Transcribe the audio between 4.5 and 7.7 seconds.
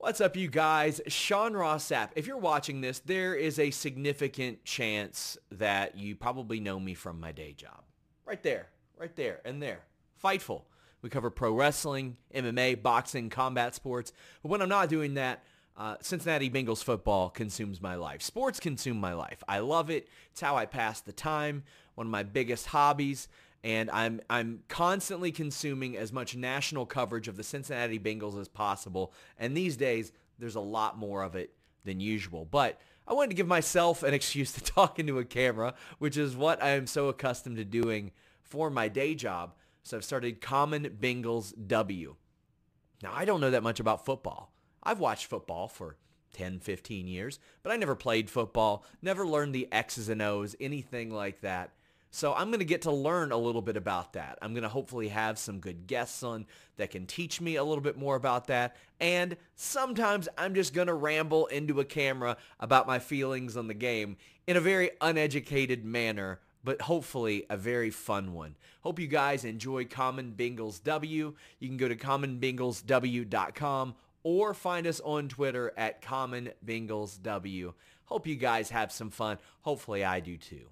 chance that you probably know me from my day